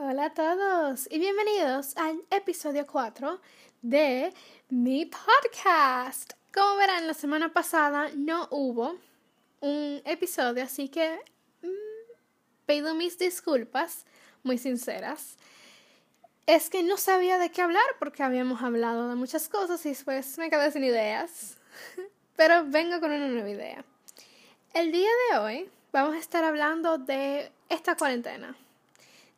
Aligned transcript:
Hola 0.00 0.26
a 0.26 0.30
todos 0.32 1.08
y 1.10 1.18
bienvenidos 1.18 1.96
al 1.96 2.22
episodio 2.30 2.86
4 2.86 3.40
de 3.82 4.32
mi 4.68 5.06
podcast. 5.06 6.34
Como 6.54 6.76
verán, 6.76 7.08
la 7.08 7.14
semana 7.14 7.52
pasada 7.52 8.08
no 8.14 8.46
hubo 8.52 8.94
un 9.58 10.00
episodio, 10.04 10.62
así 10.62 10.88
que 10.88 11.18
mm, 11.62 12.12
pido 12.64 12.94
mis 12.94 13.18
disculpas 13.18 14.06
muy 14.44 14.56
sinceras. 14.56 15.36
Es 16.46 16.70
que 16.70 16.84
no 16.84 16.96
sabía 16.96 17.36
de 17.38 17.50
qué 17.50 17.62
hablar 17.62 17.96
porque 17.98 18.22
habíamos 18.22 18.62
hablado 18.62 19.08
de 19.08 19.16
muchas 19.16 19.48
cosas 19.48 19.84
y 19.84 19.88
después 19.88 20.38
me 20.38 20.48
quedé 20.48 20.70
sin 20.70 20.84
ideas. 20.84 21.56
Pero 22.36 22.64
vengo 22.68 23.00
con 23.00 23.10
una 23.10 23.26
nueva 23.26 23.50
idea. 23.50 23.84
El 24.74 24.92
día 24.92 25.10
de 25.32 25.38
hoy 25.38 25.70
vamos 25.90 26.14
a 26.14 26.20
estar 26.20 26.44
hablando 26.44 26.98
de 26.98 27.50
esta 27.68 27.96
cuarentena 27.96 28.56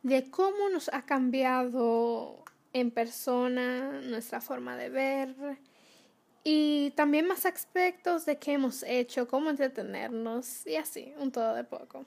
de 0.03 0.29
cómo 0.29 0.69
nos 0.69 0.89
ha 0.93 1.03
cambiado 1.03 2.43
en 2.73 2.91
persona 2.91 4.01
nuestra 4.01 4.41
forma 4.41 4.75
de 4.77 4.89
ver 4.89 5.35
y 6.43 6.91
también 6.91 7.27
más 7.27 7.45
aspectos 7.45 8.25
de 8.25 8.37
qué 8.37 8.53
hemos 8.53 8.83
hecho, 8.83 9.27
cómo 9.27 9.49
entretenernos 9.49 10.65
y 10.65 10.75
así, 10.75 11.13
un 11.19 11.31
todo 11.31 11.53
de 11.53 11.63
poco. 11.63 12.05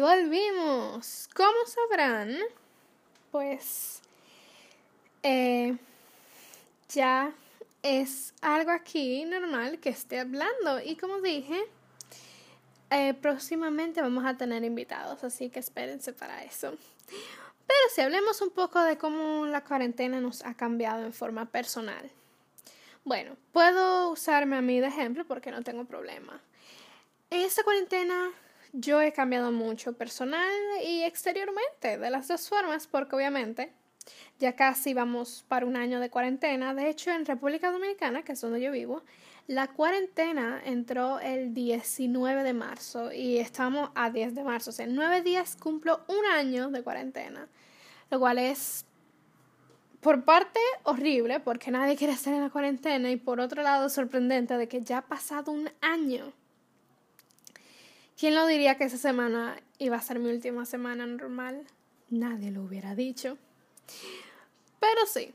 Volvimos. 0.00 1.28
Como 1.34 1.66
sabrán, 1.66 2.36
pues 3.30 4.00
eh, 5.22 5.76
ya 6.88 7.32
es 7.82 8.34
algo 8.40 8.70
aquí 8.70 9.24
normal 9.24 9.78
que 9.80 9.90
esté 9.90 10.20
hablando. 10.20 10.80
Y 10.84 10.96
como 10.96 11.20
dije, 11.20 11.58
eh, 12.90 13.14
próximamente 13.14 14.00
vamos 14.00 14.24
a 14.24 14.36
tener 14.36 14.64
invitados, 14.64 15.24
así 15.24 15.50
que 15.50 15.60
espérense 15.60 16.12
para 16.12 16.44
eso. 16.44 16.76
Pero 17.66 17.80
si 17.94 18.00
hablemos 18.00 18.40
un 18.40 18.50
poco 18.50 18.80
de 18.82 18.96
cómo 18.96 19.46
la 19.46 19.62
cuarentena 19.64 20.20
nos 20.20 20.44
ha 20.44 20.54
cambiado 20.54 21.04
en 21.04 21.12
forma 21.12 21.46
personal. 21.46 22.10
Bueno, 23.04 23.36
puedo 23.52 24.10
usarme 24.10 24.56
a 24.56 24.62
mí 24.62 24.80
de 24.80 24.88
ejemplo 24.88 25.24
porque 25.26 25.50
no 25.50 25.62
tengo 25.62 25.84
problema. 25.84 26.40
Esta 27.30 27.62
cuarentena 27.62 28.30
yo 28.72 29.00
he 29.00 29.12
cambiado 29.12 29.52
mucho 29.52 29.94
personal 29.94 30.48
y 30.84 31.02
exteriormente, 31.02 31.98
de 31.98 32.10
las 32.10 32.28
dos 32.28 32.48
formas, 32.48 32.86
porque 32.86 33.16
obviamente 33.16 33.72
ya 34.38 34.54
casi 34.54 34.94
vamos 34.94 35.44
para 35.48 35.66
un 35.66 35.76
año 35.76 36.00
de 36.00 36.10
cuarentena. 36.10 36.74
De 36.74 36.88
hecho, 36.88 37.10
en 37.10 37.26
República 37.26 37.70
Dominicana, 37.70 38.22
que 38.22 38.32
es 38.32 38.40
donde 38.40 38.60
yo 38.60 38.72
vivo, 38.72 39.02
la 39.46 39.68
cuarentena 39.68 40.60
entró 40.64 41.20
el 41.20 41.54
19 41.54 42.42
de 42.42 42.52
marzo 42.52 43.12
y 43.12 43.38
estamos 43.38 43.90
a 43.94 44.10
10 44.10 44.34
de 44.34 44.44
marzo. 44.44 44.70
O 44.70 44.72
sea, 44.72 44.84
en 44.84 44.94
nueve 44.94 45.22
días 45.22 45.56
cumplo 45.56 46.02
un 46.06 46.24
año 46.26 46.68
de 46.70 46.82
cuarentena, 46.82 47.48
lo 48.10 48.20
cual 48.20 48.38
es 48.38 48.84
por 50.00 50.24
parte 50.24 50.60
horrible 50.84 51.40
porque 51.40 51.70
nadie 51.70 51.96
quiere 51.96 52.12
estar 52.12 52.32
en 52.32 52.42
la 52.42 52.50
cuarentena 52.50 53.10
y 53.10 53.16
por 53.16 53.40
otro 53.40 53.62
lado 53.62 53.88
sorprendente 53.88 54.56
de 54.56 54.68
que 54.68 54.82
ya 54.82 54.98
ha 54.98 55.06
pasado 55.06 55.50
un 55.50 55.70
año 55.80 56.32
¿Quién 58.18 58.34
lo 58.34 58.48
diría 58.48 58.76
que 58.76 58.82
esa 58.82 58.98
semana 58.98 59.62
iba 59.78 59.96
a 59.96 60.02
ser 60.02 60.18
mi 60.18 60.28
última 60.28 60.66
semana 60.66 61.06
normal? 61.06 61.64
Nadie 62.10 62.50
lo 62.50 62.64
hubiera 62.64 62.96
dicho. 62.96 63.38
Pero 64.80 65.06
sí. 65.06 65.32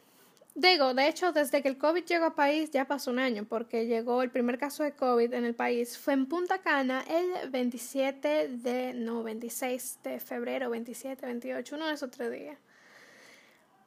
Digo, 0.54 0.94
de 0.94 1.08
hecho, 1.08 1.32
desde 1.32 1.62
que 1.62 1.70
el 1.70 1.78
COVID 1.78 2.04
llegó 2.04 2.26
al 2.26 2.34
país 2.34 2.72
ya 2.72 2.86
pasó 2.86 3.10
un 3.10 3.20
año, 3.20 3.46
porque 3.46 3.88
llegó 3.88 4.22
el 4.22 4.32
primer 4.32 4.60
caso 4.60 4.84
de 4.84 4.92
COVID 4.92 5.34
en 5.34 5.46
el 5.46 5.56
país. 5.56 5.98
Fue 5.98 6.12
en 6.12 6.26
Punta 6.26 6.58
Cana 6.60 7.06
el 7.08 7.50
27 7.50 8.50
de, 8.50 8.94
no, 8.94 9.24
26 9.24 10.00
de 10.04 10.20
febrero, 10.20 10.70
27, 10.70 11.26
28, 11.26 11.76
uno 11.78 11.88
de 11.88 11.94
esos 11.94 12.12
tres. 12.12 12.58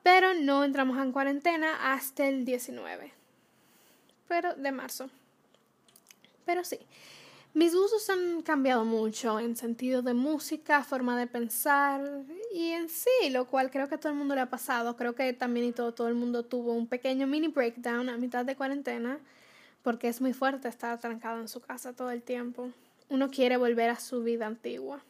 Pero 0.03 0.33
no 0.33 0.65
entramos 0.65 0.97
en 0.99 1.13
cuarentena 1.13 1.93
hasta 1.93 2.27
el 2.27 2.47
19. 2.47 3.13
Pero 4.27 4.55
de 4.55 4.73
marzo. 4.73 5.11
Pero 6.47 6.65
sí. 6.65 6.79
Mis 7.57 7.75
gustos 7.75 8.11
han 8.11 8.43
cambiado 8.43 8.85
mucho 8.85 9.41
en 9.41 9.57
sentido 9.57 10.03
de 10.03 10.13
música, 10.13 10.85
forma 10.85 11.19
de 11.19 11.27
pensar 11.27 12.03
y 12.53 12.73
en 12.73 12.91
sí, 12.91 13.31
lo 13.31 13.47
cual 13.47 13.71
creo 13.71 13.89
que 13.89 13.95
a 13.95 13.99
todo 13.99 14.13
el 14.13 14.19
mundo 14.19 14.35
le 14.35 14.43
ha 14.43 14.51
pasado. 14.51 14.95
Creo 14.95 15.15
que 15.15 15.33
también 15.33 15.65
y 15.65 15.73
todo, 15.73 15.95
todo 15.95 16.09
el 16.09 16.17
mundo 16.17 16.45
tuvo 16.45 16.75
un 16.75 16.87
pequeño 16.87 17.27
mini 17.27 17.49
breakdown 17.49 18.11
a 18.11 18.19
mitad 18.19 18.45
de 18.45 18.57
cuarentena 18.57 19.19
porque 19.83 20.09
es 20.09 20.21
muy 20.21 20.35
fuerte 20.35 20.69
estar 20.69 21.01
trancado 21.01 21.41
en 21.41 21.49
su 21.49 21.63
casa 21.63 21.95
todo 21.95 22.11
el 22.11 22.23
tiempo. 22.23 22.73
Uno 23.09 23.31
quiere 23.31 23.57
volver 23.57 23.89
a 23.89 23.99
su 23.99 24.23
vida 24.23 24.47
antigua. 24.47 25.03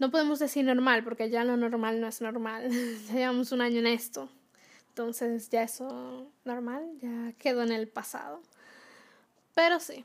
No 0.00 0.10
podemos 0.10 0.40
decir 0.40 0.64
normal 0.64 1.04
porque 1.04 1.30
ya 1.30 1.44
lo 1.44 1.56
normal 1.56 2.00
no 2.00 2.08
es 2.08 2.20
normal. 2.20 2.68
llevamos 3.12 3.52
un 3.52 3.60
año 3.60 3.78
en 3.78 3.86
esto. 3.86 4.28
Entonces 4.88 5.50
ya 5.50 5.62
eso 5.62 6.32
normal 6.44 6.84
ya 7.00 7.32
quedó 7.38 7.62
en 7.62 7.70
el 7.70 7.86
pasado. 7.86 8.42
Pero 9.54 9.78
sí. 9.78 10.04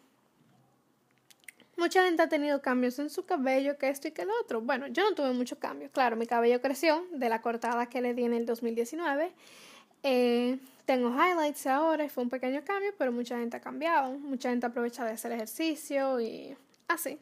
Mucha 1.82 2.04
gente 2.04 2.22
ha 2.22 2.30
tenido 2.30 2.62
cambios 2.62 3.00
en 3.00 3.10
su 3.10 3.26
cabello, 3.26 3.80
que 3.80 3.90
esto 3.90 4.08
y 4.08 4.12
que 4.12 4.24
lo 4.24 4.34
otro. 4.40 4.62
Bueno, 4.62 4.86
yo 4.86 5.02
no 5.02 5.16
tuve 5.16 5.34
mucho 5.34 5.58
cambio. 5.58 5.90
Claro, 5.90 6.16
mi 6.16 6.28
cabello 6.28 6.62
creció 6.62 7.08
de 7.12 7.28
la 7.28 7.42
cortada 7.42 7.88
que 7.88 8.02
le 8.02 8.14
di 8.14 8.24
en 8.24 8.34
el 8.34 8.46
2019. 8.46 9.34
Eh, 10.04 10.60
tengo 10.86 11.10
highlights 11.10 11.66
ahora 11.66 12.08
fue 12.08 12.22
un 12.24 12.30
pequeño 12.30 12.64
cambio, 12.64 12.94
pero 13.00 13.12
mucha 13.12 13.40
gente 13.40 13.58
ha 13.58 13.62
cambiado. 13.62 14.12
Mucha 14.12 14.52
gente 14.52 14.68
aprovecha 14.68 15.04
de 15.06 15.14
hacer 15.14 15.32
ejercicio 15.32 16.22
y 16.22 16.56
así. 16.88 17.18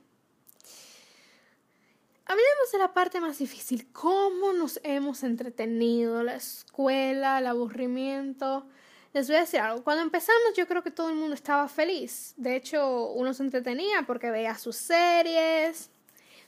Hablemos 2.26 2.72
de 2.74 2.80
la 2.80 2.94
parte 2.94 3.22
más 3.22 3.38
difícil, 3.38 3.88
cómo 3.94 4.52
nos 4.52 4.82
hemos 4.84 5.24
entretenido, 5.24 6.22
la 6.22 6.36
escuela, 6.36 7.40
el 7.40 7.48
aburrimiento. 7.48 8.68
Les 9.14 9.28
voy 9.28 9.38
a 9.38 9.42
decir 9.42 9.60
algo. 9.60 9.84
Cuando 9.84 10.04
empezamos 10.04 10.54
yo 10.56 10.68
creo 10.68 10.84
que 10.84 10.92
todo 10.92 11.10
el 11.10 11.16
mundo 11.16 11.34
estaba 11.34 11.68
feliz. 11.68 12.34
De 12.38 12.56
hecho, 12.56 13.08
uno 13.12 13.34
se 13.34 13.44
entretenía 13.44 14.04
porque 14.06 14.30
veía 14.30 14.56
sus 14.56 14.76
series. 14.76 15.90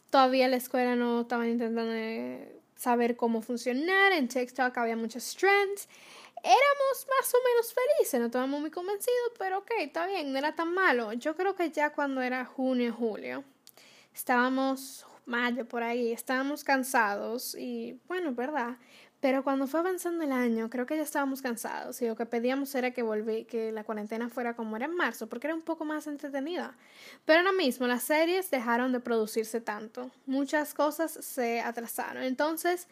Todavía 0.09 0.45
en 0.45 0.51
la 0.51 0.57
escuela 0.57 0.95
no 0.95 1.22
estaban 1.22 1.49
intentando 1.49 1.91
eh, 1.94 2.61
saber 2.75 3.16
cómo 3.16 3.41
funcionar. 3.41 4.11
En 4.11 4.27
TikTok 4.27 4.77
había 4.77 4.95
muchos 4.95 5.35
trends. 5.35 5.88
Éramos 6.44 7.07
más 7.19 7.33
o 7.35 7.38
menos 7.47 7.73
felices, 7.73 8.19
no 8.19 8.25
estábamos 8.25 8.59
muy 8.59 8.72
convencidos, 8.72 9.31
pero 9.38 9.59
ok, 9.59 9.72
está 9.79 10.07
bien, 10.07 10.31
no 10.31 10.39
era 10.39 10.55
tan 10.55 10.73
malo. 10.73 11.13
Yo 11.13 11.35
creo 11.35 11.55
que 11.55 11.69
ya 11.69 11.91
cuando 11.91 12.19
era 12.19 12.45
junio, 12.45 12.91
julio, 12.97 13.43
estábamos, 14.11 15.05
mayo 15.28 15.67
por 15.67 15.83
ahí, 15.83 16.11
estábamos 16.11 16.63
cansados 16.63 17.53
y 17.53 17.99
bueno, 18.07 18.33
¿verdad? 18.33 18.78
Pero 19.22 19.44
cuando 19.44 19.68
fue 19.68 19.80
avanzando 19.80 20.24
el 20.24 20.32
año, 20.32 20.72
creo 20.72 20.88
que 20.88 20.98
ya 20.98 21.04
estábamos 21.04 21.44
cansados 21.44 22.02
y 22.02 22.08
lo 22.08 22.16
que 22.16 22.26
pedíamos 22.26 22.74
era 22.74 22.90
que 22.90 23.04
volví, 23.04 23.46
que 23.46 23.72
la 23.72 23.84
cuarentena 23.84 24.30
fuera 24.30 24.56
como 24.56 24.76
era 24.76 24.86
en 24.86 24.96
marzo, 24.96 25.30
porque 25.30 25.46
era 25.46 25.54
un 25.54 25.62
poco 25.62 25.86
más 25.86 26.08
entretenida. 26.08 26.76
Pero 27.24 27.40
ahora 27.40 27.52
mismo 27.52 27.86
las 27.86 28.02
series 28.02 28.50
dejaron 28.50 28.92
de 28.92 29.00
producirse 29.00 29.62
tanto. 29.62 30.09
Muchas 30.26 30.74
cosas 30.74 31.12
se 31.12 31.62
atrasaron. 31.62 32.24
Entonces, 32.24 32.88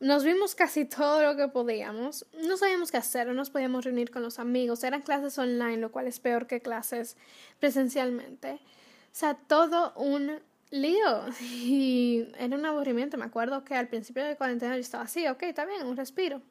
nos 0.00 0.24
vimos 0.24 0.54
casi 0.54 0.84
todo 0.86 1.22
lo 1.22 1.36
que 1.36 1.48
podíamos. 1.48 2.24
No 2.42 2.56
sabíamos 2.56 2.90
qué 2.90 2.96
hacer, 2.96 3.26
no 3.26 3.34
nos 3.34 3.50
podíamos 3.50 3.84
reunir 3.84 4.10
con 4.10 4.22
los 4.22 4.38
amigos. 4.38 4.82
Eran 4.82 5.02
clases 5.02 5.36
online, 5.38 5.76
lo 5.76 5.92
cual 5.92 6.06
es 6.06 6.20
peor 6.20 6.46
que 6.46 6.62
clases 6.62 7.18
presencialmente. 7.60 8.52
O 8.52 9.16
sea, 9.16 9.34
todo 9.34 9.92
un 9.96 10.40
lío 10.74 11.26
y 11.40 12.26
era 12.38 12.56
un 12.56 12.66
aburrimiento. 12.66 13.16
Me 13.16 13.24
acuerdo 13.24 13.64
que 13.64 13.74
al 13.74 13.88
principio 13.88 14.24
de 14.24 14.36
cuarentena 14.36 14.74
yo 14.74 14.80
estaba 14.80 15.04
así, 15.04 15.26
ok, 15.26 15.42
está 15.44 15.64
bien, 15.64 15.86
un 15.86 15.96
respiro. 15.96 16.42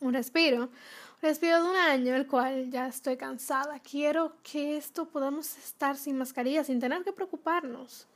Un 0.00 0.12
respiro. 0.12 0.64
Un 0.64 1.28
respiro 1.28 1.62
de 1.62 1.70
un 1.70 1.76
año, 1.76 2.14
el 2.14 2.26
cual 2.26 2.70
ya 2.70 2.86
estoy 2.86 3.16
cansada. 3.16 3.78
Quiero 3.80 4.36
que 4.42 4.76
esto 4.76 5.08
podamos 5.08 5.56
estar 5.56 5.96
sin 5.96 6.18
mascarilla, 6.18 6.64
sin 6.64 6.80
tener 6.80 7.04
que 7.04 7.12
preocuparnos. 7.12 8.06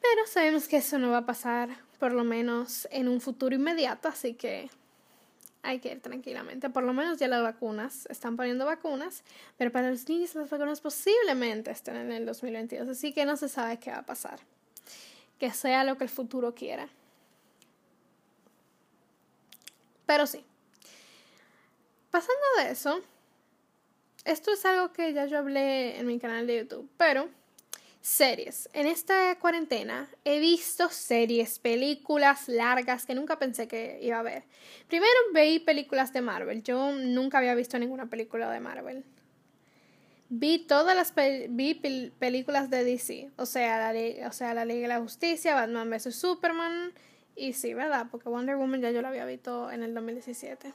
Pero 0.00 0.26
sabemos 0.26 0.68
que 0.68 0.76
eso 0.76 0.98
no 0.98 1.10
va 1.10 1.18
a 1.18 1.26
pasar, 1.26 1.70
por 1.98 2.12
lo 2.12 2.22
menos 2.22 2.86
en 2.92 3.08
un 3.08 3.20
futuro 3.20 3.54
inmediato, 3.54 4.08
así 4.08 4.34
que 4.34 4.70
hay 5.62 5.80
que 5.80 5.92
ir 5.92 6.00
tranquilamente. 6.00 6.70
Por 6.70 6.84
lo 6.84 6.92
menos 6.92 7.18
ya 7.18 7.28
las 7.28 7.42
vacunas, 7.42 8.06
están 8.06 8.36
poniendo 8.36 8.64
vacunas, 8.64 9.22
pero 9.56 9.72
para 9.72 9.90
los 9.90 10.08
niños 10.08 10.34
las 10.34 10.48
vacunas 10.50 10.80
posiblemente 10.80 11.70
estén 11.70 11.96
en 11.96 12.12
el 12.12 12.26
2022, 12.26 12.88
así 12.88 13.12
que 13.12 13.24
no 13.24 13.36
se 13.36 13.48
sabe 13.48 13.78
qué 13.78 13.90
va 13.90 13.98
a 13.98 14.06
pasar. 14.06 14.40
Que 15.38 15.50
sea 15.52 15.84
lo 15.84 15.96
que 15.96 16.04
el 16.04 16.10
futuro 16.10 16.54
quiera. 16.54 16.88
Pero 20.06 20.26
sí. 20.26 20.44
Pasando 22.10 22.42
de 22.58 22.70
eso, 22.70 23.00
esto 24.24 24.50
es 24.50 24.64
algo 24.64 24.92
que 24.92 25.12
ya 25.12 25.26
yo 25.26 25.38
hablé 25.38 25.98
en 25.98 26.06
mi 26.06 26.18
canal 26.18 26.46
de 26.46 26.58
YouTube, 26.58 26.88
pero 26.96 27.28
Series. 28.08 28.70
En 28.72 28.86
esta 28.86 29.36
cuarentena 29.38 30.08
he 30.24 30.40
visto 30.40 30.88
series, 30.88 31.58
películas 31.58 32.48
largas 32.48 33.04
que 33.04 33.14
nunca 33.14 33.38
pensé 33.38 33.68
que 33.68 33.98
iba 34.00 34.18
a 34.18 34.22
ver. 34.22 34.44
Primero 34.88 35.12
veí 35.34 35.58
películas 35.58 36.14
de 36.14 36.22
Marvel. 36.22 36.62
Yo 36.62 36.90
nunca 36.92 37.36
había 37.36 37.54
visto 37.54 37.78
ninguna 37.78 38.06
película 38.06 38.50
de 38.50 38.60
Marvel. 38.60 39.04
Vi 40.30 40.58
todas 40.58 40.96
las 40.96 41.12
vi 41.50 41.74
películas 42.18 42.70
de 42.70 42.82
DC, 42.82 43.30
o 43.36 43.44
sea, 43.44 43.92
la, 43.92 44.26
o 44.26 44.32
sea, 44.32 44.54
la 44.54 44.64
Liga 44.64 44.88
de 44.88 44.88
la 44.88 45.00
Justicia, 45.00 45.54
Batman 45.54 45.90
vs 45.90 46.14
Superman 46.14 46.92
y 47.36 47.52
sí, 47.52 47.74
¿verdad? 47.74 48.06
Porque 48.10 48.30
Wonder 48.30 48.56
Woman 48.56 48.80
ya 48.80 48.90
yo 48.90 49.02
la 49.02 49.08
había 49.08 49.26
visto 49.26 49.70
en 49.70 49.82
el 49.82 49.92
2017. 49.92 50.72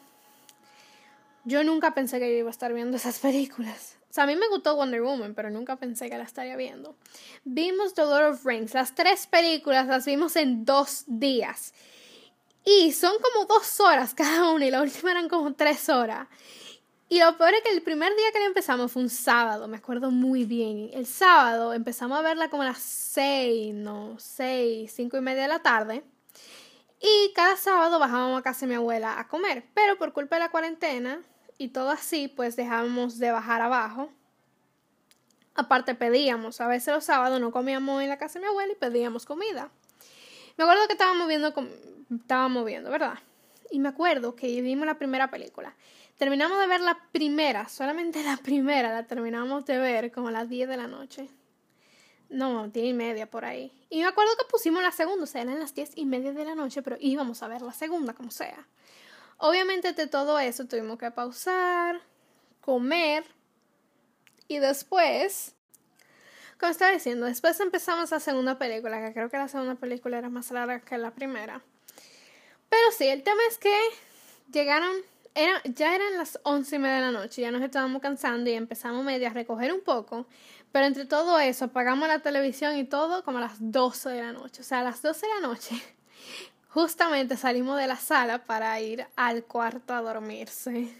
Yo 1.45 1.63
nunca 1.63 1.93
pensé 1.93 2.19
que 2.19 2.31
yo 2.31 2.37
iba 2.37 2.49
a 2.49 2.51
estar 2.51 2.73
viendo 2.73 2.97
esas 2.97 3.19
películas. 3.19 3.97
O 4.09 4.13
sea, 4.13 4.25
a 4.25 4.27
mí 4.27 4.35
me 4.35 4.47
gustó 4.47 4.75
Wonder 4.75 5.01
Woman, 5.01 5.33
pero 5.33 5.49
nunca 5.49 5.75
pensé 5.75 6.09
que 6.09 6.17
la 6.17 6.23
estaría 6.23 6.55
viendo. 6.55 6.95
Vimos 7.43 7.93
The 7.95 8.03
Lord 8.03 8.33
of 8.33 8.45
Rings. 8.45 8.73
Las 8.73 8.95
tres 8.95 9.27
películas 9.27 9.87
las 9.87 10.05
vimos 10.05 10.35
en 10.35 10.65
dos 10.65 11.03
días. 11.07 11.73
Y 12.63 12.91
son 12.93 13.13
como 13.21 13.45
dos 13.45 13.79
horas 13.79 14.13
cada 14.13 14.51
una 14.51 14.65
y 14.65 14.71
la 14.71 14.81
última 14.81 15.11
eran 15.11 15.27
como 15.27 15.53
tres 15.53 15.89
horas. 15.89 16.27
Y 17.09 17.19
lo 17.19 17.37
peor 17.37 17.53
es 17.53 17.61
que 17.61 17.71
el 17.71 17.81
primer 17.81 18.15
día 18.15 18.31
que 18.31 18.39
la 18.39 18.45
empezamos 18.45 18.91
fue 18.91 19.03
un 19.03 19.09
sábado, 19.09 19.67
me 19.67 19.77
acuerdo 19.77 20.11
muy 20.11 20.45
bien. 20.45 20.89
El 20.93 21.05
sábado 21.05 21.73
empezamos 21.73 22.17
a 22.17 22.21
verla 22.21 22.49
como 22.49 22.63
a 22.63 22.67
las 22.67 22.79
seis, 22.79 23.73
no, 23.73 24.15
seis, 24.17 24.93
cinco 24.95 25.17
y 25.17 25.21
media 25.21 25.43
de 25.43 25.47
la 25.49 25.61
tarde. 25.61 26.03
Y 27.01 27.33
cada 27.33 27.57
sábado 27.57 27.99
bajábamos 27.99 28.39
a 28.39 28.43
casa 28.43 28.61
de 28.61 28.67
mi 28.69 28.75
abuela 28.75 29.19
a 29.19 29.27
comer. 29.27 29.65
Pero 29.73 29.97
por 29.97 30.13
culpa 30.13 30.37
de 30.37 30.39
la 30.39 30.51
cuarentena, 30.51 31.21
y 31.63 31.69
todo 31.69 31.91
así, 31.91 32.27
pues 32.27 32.57
dejábamos 32.57 33.19
de 33.19 33.31
bajar 33.31 33.61
abajo. 33.61 34.09
Aparte 35.55 35.95
pedíamos, 35.95 36.59
a 36.59 36.67
veces 36.67 36.93
los 36.93 37.05
sábados 37.05 37.39
no 37.39 37.51
comíamos 37.51 38.03
en 38.03 38.09
la 38.09 38.17
casa 38.17 38.37
de 38.37 38.45
mi 38.45 38.49
abuela 38.49 38.73
y 38.73 38.75
pedíamos 38.75 39.25
comida. 39.25 39.71
Me 40.57 40.65
acuerdo 40.65 40.85
que 40.87 40.93
estábamos 40.93 41.25
viendo, 41.25 41.53
estábamos 42.13 42.65
viendo, 42.65 42.91
¿verdad? 42.91 43.13
Y 43.71 43.79
me 43.79 43.87
acuerdo 43.87 44.35
que 44.35 44.61
vimos 44.61 44.85
la 44.85 44.97
primera 44.97 45.31
película. 45.31 45.73
Terminamos 46.17 46.59
de 46.59 46.67
ver 46.67 46.81
la 46.81 46.97
primera, 47.13 47.69
solamente 47.69 48.21
la 48.23 48.35
primera 48.35 48.91
la 48.91 49.07
terminamos 49.07 49.65
de 49.65 49.77
ver 49.77 50.11
como 50.11 50.27
a 50.27 50.31
las 50.31 50.49
10 50.49 50.67
de 50.67 50.75
la 50.75 50.87
noche. 50.87 51.29
No, 52.27 52.67
10 52.67 52.87
y 52.87 52.93
media 52.93 53.31
por 53.31 53.45
ahí. 53.45 53.71
Y 53.89 54.01
me 54.01 54.07
acuerdo 54.07 54.31
que 54.37 54.51
pusimos 54.51 54.83
la 54.83 54.91
segunda, 54.91 55.23
o 55.23 55.27
sea, 55.27 55.43
eran 55.43 55.59
las 55.59 55.73
10 55.73 55.93
y 55.95 56.05
media 56.05 56.33
de 56.33 56.43
la 56.43 56.55
noche, 56.55 56.81
pero 56.81 56.97
íbamos 56.99 57.41
a 57.41 57.47
ver 57.47 57.61
la 57.61 57.71
segunda 57.71 58.13
como 58.13 58.31
sea. 58.31 58.67
Obviamente 59.45 59.91
de 59.91 60.07
todo 60.07 60.39
eso 60.39 60.67
tuvimos 60.67 60.97
que 60.97 61.11
pausar, 61.11 61.99
comer 62.61 63.25
y 64.47 64.59
después, 64.59 65.53
como 66.57 66.71
estaba 66.71 66.91
diciendo, 66.93 67.25
después 67.25 67.59
empezamos 67.59 68.09
la 68.11 68.21
segunda 68.21 68.57
película, 68.57 69.05
que 69.05 69.13
creo 69.13 69.29
que 69.29 69.35
la 69.35 69.49
segunda 69.49 69.75
película 69.75 70.17
era 70.17 70.29
más 70.29 70.49
larga 70.51 70.79
que 70.79 70.97
la 70.97 71.11
primera. 71.11 71.61
Pero 72.69 72.91
sí, 72.97 73.05
el 73.09 73.21
tema 73.21 73.41
es 73.49 73.57
que 73.57 73.77
llegaron, 74.49 74.95
era, 75.35 75.61
ya 75.65 75.93
eran 75.93 76.17
las 76.17 76.39
once 76.43 76.77
y 76.77 76.79
media 76.79 76.95
de 76.95 77.01
la 77.01 77.11
noche, 77.11 77.41
ya 77.41 77.51
nos 77.51 77.63
estábamos 77.63 78.01
cansando 78.01 78.49
y 78.49 78.53
empezamos 78.53 79.03
medio 79.03 79.27
a 79.27 79.31
recoger 79.31 79.73
un 79.73 79.81
poco, 79.81 80.25
pero 80.71 80.85
entre 80.85 81.03
todo 81.03 81.37
eso 81.37 81.65
apagamos 81.65 82.07
la 82.07 82.19
televisión 82.19 82.77
y 82.77 82.85
todo 82.85 83.25
como 83.25 83.39
a 83.39 83.41
las 83.41 83.57
12 83.59 84.09
de 84.09 84.21
la 84.21 84.31
noche, 84.31 84.61
o 84.61 84.63
sea, 84.63 84.79
a 84.79 84.83
las 84.83 85.01
12 85.01 85.27
de 85.27 85.33
la 85.33 85.41
noche 85.41 85.83
Justamente 86.73 87.37
salimos 87.37 87.77
de 87.77 87.85
la 87.85 87.97
sala 87.97 88.45
para 88.45 88.81
ir 88.81 89.05
al 89.15 89.43
cuarto 89.43 89.93
a 89.93 90.01
dormirse. 90.01 90.91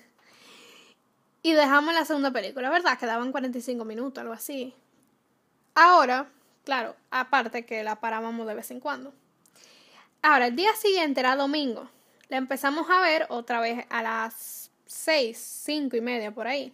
Y 1.41 1.53
dejamos 1.53 1.95
la 1.95 2.05
segunda 2.05 2.29
película, 2.29 2.69
¿verdad? 2.69 2.99
Quedaban 2.99 3.31
45 3.31 3.83
minutos, 3.83 4.21
algo 4.21 4.33
así. 4.33 4.75
Ahora, 5.73 6.29
claro, 6.63 6.95
aparte 7.09 7.65
que 7.65 7.83
la 7.83 7.99
parábamos 7.99 8.45
de 8.45 8.53
vez 8.53 8.69
en 8.69 8.79
cuando. 8.79 9.15
Ahora, 10.21 10.45
el 10.47 10.55
día 10.55 10.75
siguiente 10.75 11.21
era 11.21 11.35
domingo. 11.35 11.89
La 12.29 12.37
empezamos 12.37 12.87
a 12.91 13.01
ver 13.01 13.25
otra 13.29 13.59
vez 13.59 13.83
a 13.89 14.03
las 14.03 14.69
6, 14.85 15.35
5 15.35 15.97
y 15.97 16.01
media 16.01 16.31
por 16.31 16.45
ahí. 16.45 16.71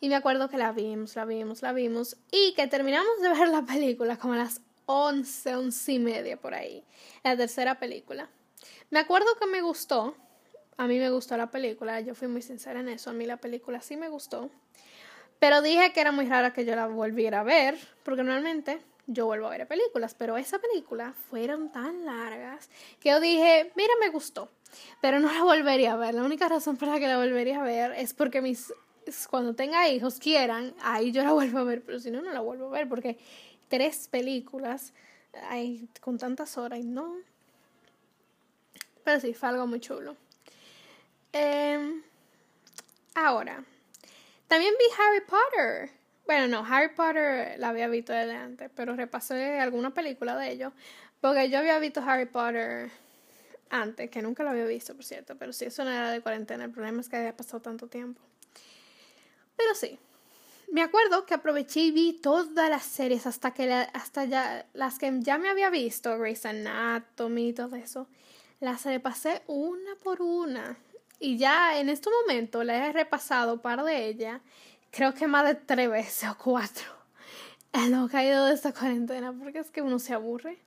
Y 0.00 0.08
me 0.08 0.14
acuerdo 0.14 0.48
que 0.48 0.58
la 0.58 0.70
vimos, 0.70 1.16
la 1.16 1.24
vimos, 1.24 1.60
la 1.60 1.72
vimos. 1.72 2.16
Y 2.30 2.54
que 2.54 2.68
terminamos 2.68 3.20
de 3.20 3.28
ver 3.30 3.48
la 3.48 3.62
película 3.62 4.16
como 4.16 4.34
a 4.34 4.38
las 4.38 4.60
11, 4.86 5.56
11 5.56 5.92
y 5.92 5.98
media 5.98 6.36
por 6.36 6.54
ahí, 6.54 6.84
la 7.22 7.36
tercera 7.36 7.78
película. 7.78 8.28
Me 8.90 8.98
acuerdo 8.98 9.26
que 9.40 9.46
me 9.46 9.62
gustó, 9.62 10.14
a 10.76 10.86
mí 10.86 10.98
me 10.98 11.10
gustó 11.10 11.36
la 11.36 11.50
película, 11.50 12.00
yo 12.00 12.14
fui 12.14 12.28
muy 12.28 12.42
sincera 12.42 12.80
en 12.80 12.88
eso, 12.88 13.10
a 13.10 13.12
mí 13.12 13.26
la 13.26 13.36
película 13.38 13.80
sí 13.80 13.96
me 13.96 14.08
gustó, 14.08 14.50
pero 15.38 15.62
dije 15.62 15.92
que 15.92 16.00
era 16.00 16.12
muy 16.12 16.26
rara 16.26 16.52
que 16.52 16.64
yo 16.64 16.76
la 16.76 16.86
volviera 16.86 17.40
a 17.40 17.42
ver, 17.42 17.78
porque 18.04 18.22
normalmente 18.22 18.80
yo 19.06 19.26
vuelvo 19.26 19.46
a 19.46 19.50
ver 19.50 19.66
películas, 19.66 20.14
pero 20.14 20.36
esa 20.36 20.58
película 20.58 21.14
fueron 21.30 21.70
tan 21.70 22.04
largas 22.04 22.70
que 23.00 23.10
yo 23.10 23.20
dije, 23.20 23.72
mira, 23.74 23.92
me 24.00 24.10
gustó, 24.10 24.48
pero 25.00 25.20
no 25.20 25.32
la 25.32 25.42
volvería 25.42 25.94
a 25.94 25.96
ver. 25.96 26.14
La 26.14 26.22
única 26.22 26.48
razón 26.48 26.76
por 26.76 26.88
la 26.88 26.98
que 26.98 27.08
la 27.08 27.18
volvería 27.18 27.60
a 27.60 27.64
ver 27.64 27.92
es 27.92 28.14
porque 28.14 28.40
mis 28.40 28.72
cuando 29.30 29.54
tenga 29.54 29.88
hijos 29.88 30.18
quieran, 30.18 30.74
ahí 30.82 31.12
yo 31.12 31.24
la 31.24 31.32
vuelvo 31.32 31.58
a 31.58 31.64
ver, 31.64 31.82
pero 31.82 31.98
si 31.98 32.10
no, 32.10 32.22
no 32.22 32.32
la 32.32 32.40
vuelvo 32.40 32.68
a 32.68 32.70
ver 32.70 32.88
porque 32.88 33.18
tres 33.72 34.06
películas 34.06 34.92
ay, 35.48 35.88
con 36.02 36.18
tantas 36.18 36.58
horas 36.58 36.84
no. 36.84 37.16
Pero 39.02 39.18
sí, 39.18 39.32
fue 39.32 39.48
algo 39.48 39.66
muy 39.66 39.80
chulo. 39.80 40.14
Em, 41.32 42.02
ahora, 43.14 43.64
también 44.46 44.74
vi 44.78 44.84
Harry 45.00 45.22
Potter. 45.24 45.90
Bueno, 46.26 46.48
no, 46.48 46.66
Harry 46.70 46.94
Potter 46.94 47.58
la 47.58 47.70
había 47.70 47.88
visto 47.88 48.12
desde 48.12 48.34
antes, 48.34 48.70
pero 48.76 48.94
repasé 48.94 49.58
alguna 49.58 49.94
película 49.94 50.36
de 50.36 50.52
ellos. 50.52 50.74
Porque 51.22 51.48
yo 51.48 51.58
había 51.58 51.78
visto 51.78 52.02
Harry 52.06 52.26
Potter 52.26 52.90
antes, 53.70 54.10
que 54.10 54.20
nunca 54.20 54.42
lo 54.44 54.50
había 54.50 54.66
visto, 54.66 54.94
por 54.94 55.04
cierto. 55.06 55.34
Pero 55.38 55.54
sí, 55.54 55.64
eso 55.64 55.82
no 55.82 55.90
era 55.90 56.10
de 56.10 56.20
cuarentena. 56.20 56.64
El 56.64 56.72
problema 56.72 57.00
es 57.00 57.08
que 57.08 57.16
había 57.16 57.34
pasado 57.34 57.62
tanto 57.62 57.88
tiempo. 57.88 58.20
Pero 59.56 59.74
sí, 59.74 59.98
me 60.72 60.80
acuerdo 60.80 61.26
que 61.26 61.34
aproveché 61.34 61.80
y 61.80 61.90
vi 61.90 62.14
todas 62.14 62.70
las 62.70 62.84
series 62.84 63.26
hasta 63.26 63.52
que 63.52 63.70
hasta 63.70 64.24
ya 64.24 64.66
las 64.72 64.98
que 64.98 65.12
ya 65.20 65.36
me 65.36 65.50
había 65.50 65.68
visto, 65.68 66.18
Grey's 66.18 66.46
Anatomy 66.46 67.48
y 67.48 67.52
todo 67.52 67.76
eso, 67.76 68.08
las 68.58 68.86
repasé 68.86 69.42
una 69.48 69.94
por 70.02 70.22
una. 70.22 70.78
Y 71.20 71.36
ya 71.36 71.78
en 71.78 71.90
este 71.90 72.08
momento 72.10 72.64
la 72.64 72.86
he 72.86 72.92
repasado 72.92 73.60
par 73.60 73.84
de 73.84 74.06
ellas, 74.06 74.40
creo 74.90 75.12
que 75.12 75.26
más 75.26 75.44
de 75.44 75.56
tres 75.56 75.90
veces 75.90 76.30
o 76.30 76.38
cuatro. 76.38 76.84
En 77.74 77.90
lo 77.90 78.08
caído 78.08 78.46
de 78.46 78.54
esta 78.54 78.72
cuarentena, 78.72 79.32
porque 79.32 79.58
es 79.58 79.70
que 79.70 79.82
uno 79.82 79.98
se 79.98 80.14
aburre. 80.14 80.58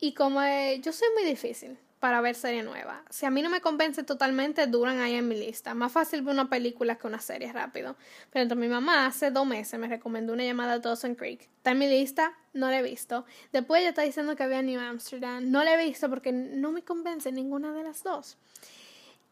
Y 0.00 0.14
como 0.14 0.40
yo 0.80 0.92
soy 0.92 1.08
muy 1.14 1.24
difícil, 1.24 1.78
para 2.02 2.20
ver 2.20 2.34
serie 2.34 2.64
nueva. 2.64 3.04
Si 3.10 3.26
a 3.26 3.30
mí 3.30 3.42
no 3.42 3.48
me 3.48 3.60
convence 3.60 4.02
totalmente, 4.02 4.66
duran 4.66 5.00
ahí 5.00 5.14
en 5.14 5.28
mi 5.28 5.36
lista. 5.36 5.72
Más 5.72 5.92
fácil 5.92 6.22
ver 6.22 6.34
una 6.34 6.50
película 6.50 6.98
que 6.98 7.06
una 7.06 7.20
serie 7.20 7.52
rápido. 7.52 7.94
Pero 8.32 8.42
entonces 8.42 8.60
mi 8.60 8.68
mamá 8.68 9.06
hace 9.06 9.30
dos 9.30 9.46
meses 9.46 9.78
me 9.78 9.86
recomendó 9.86 10.32
una 10.32 10.42
llamada 10.42 10.80
Dawson 10.80 11.14
Creek. 11.14 11.42
Está 11.42 11.70
en 11.70 11.78
mi 11.78 11.86
lista, 11.86 12.36
no 12.54 12.70
la 12.70 12.80
he 12.80 12.82
visto. 12.82 13.24
Después 13.52 13.82
ella 13.82 13.90
está 13.90 14.02
diciendo 14.02 14.34
que 14.34 14.42
había 14.42 14.62
New 14.62 14.80
Amsterdam. 14.80 15.48
No 15.48 15.62
la 15.62 15.74
he 15.74 15.86
visto 15.86 16.10
porque 16.10 16.32
no 16.32 16.72
me 16.72 16.82
convence 16.82 17.30
ninguna 17.30 17.72
de 17.72 17.84
las 17.84 18.02
dos. 18.02 18.36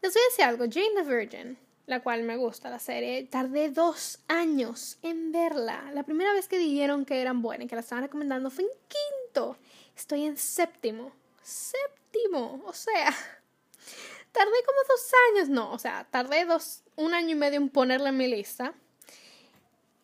Les 0.01 0.13
voy 0.13 0.21
a 0.21 0.29
decir 0.29 0.45
algo. 0.45 0.63
Jane 0.71 0.95
the 0.95 1.13
Virgin, 1.13 1.57
la 1.87 1.99
cual 1.99 2.23
me 2.23 2.37
gusta 2.37 2.69
la 2.69 2.79
serie, 2.79 3.27
tardé 3.29 3.69
dos 3.69 4.19
años 4.29 4.97
en 5.01 5.33
verla. 5.33 5.91
La 5.93 6.03
primera 6.03 6.31
vez 6.31 6.47
que 6.47 6.57
dijeron 6.57 7.03
que 7.03 7.19
eran 7.19 7.41
buenas 7.41 7.65
y 7.65 7.67
que 7.67 7.75
la 7.75 7.81
estaban 7.81 8.05
recomendando 8.05 8.49
fue 8.49 8.63
en 8.63 8.69
quinto. 8.87 9.57
Estoy 9.93 10.23
en 10.23 10.37
séptimo. 10.37 11.11
Séptimo 11.43 12.00
o 12.33 12.73
sea, 12.73 13.07
tardé 14.31 14.51
como 14.65 14.79
dos 14.87 15.11
años, 15.29 15.49
no, 15.49 15.71
o 15.71 15.79
sea, 15.79 16.07
tardé 16.09 16.45
dos, 16.45 16.83
un 16.95 17.13
año 17.13 17.31
y 17.31 17.35
medio 17.35 17.57
en 17.57 17.69
ponerla 17.69 18.09
en 18.09 18.17
mi 18.17 18.27
lista 18.27 18.73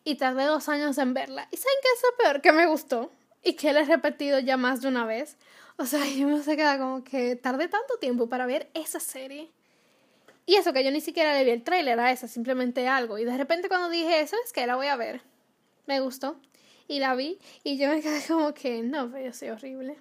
y 0.04 0.16
tardé 0.16 0.44
dos 0.44 0.68
años 0.68 0.98
en 0.98 1.14
verla. 1.14 1.48
¿Y 1.50 1.56
saben 1.56 1.76
qué 1.82 1.88
es 1.94 2.14
peor? 2.18 2.40
Que 2.40 2.52
me 2.52 2.66
gustó 2.66 3.10
y 3.42 3.54
que 3.54 3.72
la 3.72 3.80
he 3.80 3.84
repetido 3.84 4.38
ya 4.38 4.56
más 4.56 4.80
de 4.80 4.88
una 4.88 5.04
vez. 5.04 5.36
O 5.76 5.86
sea, 5.86 6.04
yo 6.16 6.26
me 6.28 6.42
se 6.42 6.56
como 6.78 7.04
que 7.04 7.36
tardé 7.36 7.68
tanto 7.68 7.98
tiempo 7.98 8.28
para 8.28 8.46
ver 8.46 8.70
esa 8.74 9.00
serie. 9.00 9.50
Y 10.46 10.56
eso 10.56 10.72
que 10.72 10.82
yo 10.82 10.90
ni 10.90 11.02
siquiera 11.02 11.34
le 11.34 11.44
vi 11.44 11.50
el 11.50 11.62
trailer 11.62 12.00
a 12.00 12.10
esa, 12.10 12.26
simplemente 12.26 12.88
algo. 12.88 13.18
Y 13.18 13.24
de 13.24 13.36
repente 13.36 13.68
cuando 13.68 13.90
dije 13.90 14.20
eso, 14.20 14.36
es 14.44 14.52
que 14.52 14.66
la 14.66 14.76
voy 14.76 14.86
a 14.86 14.96
ver. 14.96 15.20
Me 15.86 16.00
gustó. 16.00 16.40
Y 16.86 17.00
la 17.00 17.14
vi. 17.14 17.38
Y 17.64 17.76
yo 17.76 17.90
me 17.90 18.00
quedé 18.00 18.22
como 18.26 18.54
que, 18.54 18.82
no, 18.82 19.10
pero 19.10 19.26
yo 19.26 19.32
soy 19.34 19.50
horrible. 19.50 19.98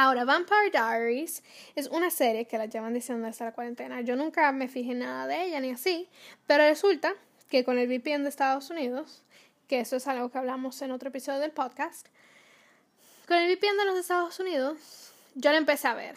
Ahora, 0.00 0.24
Vampire 0.24 0.70
Diaries 0.70 1.42
es 1.74 1.88
una 1.88 2.08
serie 2.10 2.44
que 2.46 2.56
la 2.56 2.66
llevan 2.66 2.94
diciendo 2.94 3.26
desde 3.26 3.44
la 3.44 3.50
cuarentena. 3.50 4.00
Yo 4.00 4.14
nunca 4.14 4.52
me 4.52 4.68
fijé 4.68 4.94
nada 4.94 5.26
de 5.26 5.46
ella 5.46 5.58
ni 5.58 5.70
así, 5.70 6.08
pero 6.46 6.62
resulta 6.62 7.12
que 7.50 7.64
con 7.64 7.78
el 7.78 7.88
VPN 7.88 8.22
de 8.22 8.28
Estados 8.28 8.70
Unidos, 8.70 9.24
que 9.66 9.80
eso 9.80 9.96
es 9.96 10.06
algo 10.06 10.30
que 10.30 10.38
hablamos 10.38 10.80
en 10.82 10.92
otro 10.92 11.08
episodio 11.08 11.40
del 11.40 11.50
podcast, 11.50 12.06
con 13.26 13.38
el 13.38 13.52
VPN 13.52 13.76
de 13.76 13.84
los 13.86 13.98
Estados 13.98 14.38
Unidos, 14.38 15.10
yo 15.34 15.50
la 15.50 15.58
empecé 15.58 15.88
a 15.88 15.94
ver, 15.94 16.14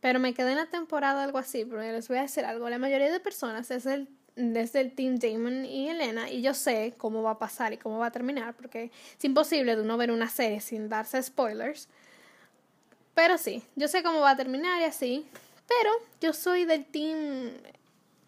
pero 0.00 0.20
me 0.20 0.32
quedé 0.32 0.52
en 0.52 0.58
la 0.58 0.66
temporada 0.66 1.24
algo 1.24 1.38
así, 1.38 1.64
pero 1.64 1.82
les 1.82 2.06
voy 2.06 2.18
a 2.18 2.22
decir 2.22 2.44
algo, 2.44 2.70
la 2.70 2.78
mayoría 2.78 3.10
de 3.10 3.18
personas 3.18 3.72
es 3.72 3.86
el 3.86 4.08
desde 4.36 4.82
el 4.82 4.92
Team 4.92 5.18
Damon 5.18 5.64
y 5.64 5.88
Elena 5.88 6.30
y 6.30 6.42
yo 6.42 6.54
sé 6.54 6.94
cómo 6.96 7.24
va 7.24 7.32
a 7.32 7.38
pasar 7.40 7.72
y 7.72 7.78
cómo 7.78 7.98
va 7.98 8.06
a 8.06 8.12
terminar 8.12 8.54
porque 8.54 8.92
es 9.18 9.24
imposible 9.24 9.74
de 9.74 9.82
uno 9.82 9.96
ver 9.96 10.12
una 10.12 10.28
serie 10.28 10.60
sin 10.60 10.88
darse 10.88 11.20
spoilers. 11.20 11.88
Pero 13.16 13.38
sí, 13.38 13.62
yo 13.76 13.88
sé 13.88 14.02
cómo 14.02 14.20
va 14.20 14.32
a 14.32 14.36
terminar 14.36 14.78
y 14.82 14.84
así. 14.84 15.26
Pero 15.66 15.90
yo 16.20 16.34
soy 16.34 16.66
del 16.66 16.84
Team 16.84 17.50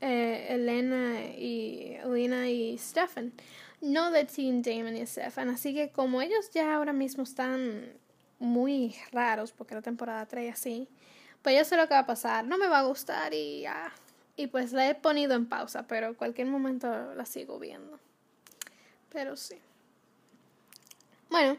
eh, 0.00 0.46
Elena 0.48 1.20
y 1.36 1.98
Elena 2.02 2.48
y 2.48 2.78
Stefan, 2.78 3.34
no 3.82 4.10
del 4.10 4.26
Team 4.26 4.62
Damon 4.62 4.96
y 4.96 5.06
Stefan. 5.06 5.50
Así 5.50 5.74
que 5.74 5.90
como 5.90 6.22
ellos 6.22 6.50
ya 6.54 6.74
ahora 6.74 6.94
mismo 6.94 7.22
están 7.24 7.92
muy 8.38 8.96
raros 9.12 9.52
porque 9.52 9.74
la 9.74 9.82
temporada 9.82 10.24
3 10.24 10.54
así, 10.54 10.88
pues 11.42 11.54
yo 11.54 11.66
sé 11.66 11.76
lo 11.76 11.86
que 11.86 11.92
va 11.92 12.00
a 12.00 12.06
pasar. 12.06 12.46
No 12.46 12.56
me 12.56 12.66
va 12.66 12.78
a 12.78 12.84
gustar 12.84 13.34
y 13.34 13.60
ya. 13.60 13.92
Y 14.36 14.46
pues 14.46 14.72
la 14.72 14.88
he 14.88 14.94
ponido 14.94 15.34
en 15.34 15.50
pausa, 15.50 15.86
pero 15.86 16.16
cualquier 16.16 16.46
momento 16.46 17.14
la 17.14 17.26
sigo 17.26 17.58
viendo. 17.58 18.00
Pero 19.10 19.36
sí. 19.36 19.58
Bueno, 21.28 21.58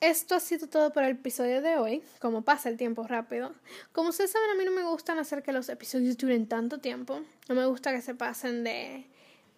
esto 0.00 0.34
ha 0.34 0.40
sido 0.40 0.66
todo 0.66 0.92
por 0.92 1.04
el 1.04 1.12
episodio 1.12 1.60
de 1.60 1.76
hoy. 1.76 2.02
Como 2.20 2.42
pasa 2.42 2.68
el 2.68 2.76
tiempo 2.76 3.06
rápido. 3.06 3.54
Como 3.92 4.10
ustedes 4.10 4.32
saben, 4.32 4.50
a 4.50 4.54
mí 4.54 4.64
no 4.64 4.70
me 4.70 4.82
gustan 4.82 5.18
hacer 5.18 5.42
que 5.42 5.52
los 5.52 5.68
episodios 5.68 6.16
duren 6.16 6.46
tanto 6.46 6.78
tiempo. 6.78 7.20
No 7.48 7.54
me 7.54 7.66
gusta 7.66 7.92
que 7.92 8.00
se 8.00 8.14
pasen 8.14 8.64
de 8.64 9.06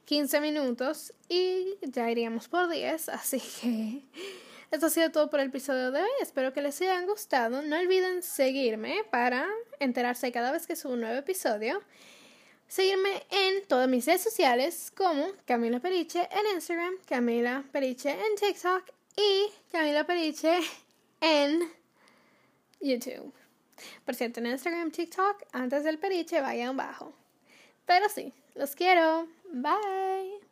15 0.07 0.41
minutos 0.41 1.13
y 1.29 1.77
ya 1.83 2.11
iríamos 2.11 2.49
por 2.49 2.69
10. 2.69 3.09
Así 3.11 3.41
que 3.41 4.03
esto 4.73 4.87
ha 4.87 4.91
sido 4.91 5.11
todo 5.13 5.31
por 5.31 5.39
el 5.39 5.49
episodio 5.49 5.93
de 5.93 6.03
hoy. 6.03 6.11
Espero 6.21 6.53
que 6.53 6.61
les 6.61 6.81
haya 6.81 7.01
gustado. 7.03 7.63
No 7.63 7.79
olviden 7.79 8.23
seguirme 8.23 9.05
para 9.11 9.47
enterarse 9.79 10.33
cada 10.33 10.51
vez 10.51 10.67
que 10.67 10.75
subo 10.75 10.95
un 10.95 11.03
nuevo 11.03 11.19
episodio. 11.19 11.81
Seguirme 12.67 13.23
en 13.31 13.67
todas 13.69 13.89
mis 13.89 14.07
redes 14.07 14.23
sociales 14.23 14.91
como 14.97 15.27
Camila 15.45 15.79
Periche 15.79 16.29
en 16.33 16.55
Instagram, 16.57 16.95
Camila 17.07 17.65
Periche 17.71 18.11
en 18.11 18.35
TikTok 18.37 19.02
y 19.17 19.51
Camila 19.71 20.05
Periche 20.05 20.61
en 21.21 21.71
YouTube. 22.81 23.33
Por 24.05 24.15
cierto, 24.15 24.41
en 24.41 24.47
Instagram, 24.47 24.91
TikTok, 24.91 25.45
antes 25.53 25.85
del 25.85 25.99
Periche 25.99 26.41
vayan 26.41 26.81
abajo. 26.81 27.13
Pero 27.87 28.09
sí, 28.09 28.33
los 28.55 28.75
quiero. 28.75 29.27
Bye. 29.53 30.52